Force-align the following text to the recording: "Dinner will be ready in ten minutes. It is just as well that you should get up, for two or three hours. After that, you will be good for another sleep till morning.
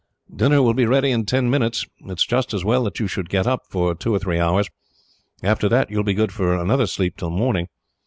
"Dinner 0.35 0.63
will 0.63 0.73
be 0.73 0.87
ready 0.87 1.11
in 1.11 1.27
ten 1.27 1.47
minutes. 1.47 1.85
It 1.99 2.17
is 2.19 2.25
just 2.25 2.55
as 2.55 2.65
well 2.65 2.85
that 2.85 2.99
you 2.99 3.05
should 3.05 3.29
get 3.29 3.45
up, 3.45 3.59
for 3.69 3.93
two 3.93 4.15
or 4.15 4.17
three 4.17 4.39
hours. 4.39 4.67
After 5.43 5.69
that, 5.69 5.91
you 5.91 5.97
will 5.97 6.03
be 6.03 6.15
good 6.15 6.31
for 6.31 6.55
another 6.57 6.87
sleep 6.87 7.17
till 7.17 7.29
morning. 7.29 7.67